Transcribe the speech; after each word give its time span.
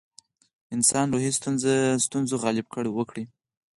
انسانان 0.75 1.07
روحي 1.13 1.31
ستونزو 2.05 2.35
غلبه 2.43 2.79
وکړي. 2.97 3.23